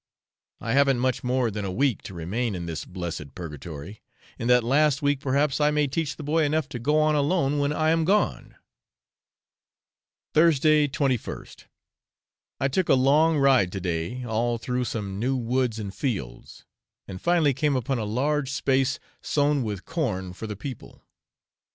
[0.59, 4.01] I haven't much more than a week to remain in this blessed purgatory,
[4.39, 7.59] in that last week perhaps I may teach the boy enough to go on alone
[7.59, 8.55] when I am gone.
[10.33, 11.65] Thursday, 21st.
[12.59, 16.65] I took a long ride to day all through some new woods and fields,
[17.07, 21.03] and finally came upon a large space sown with corn for the people.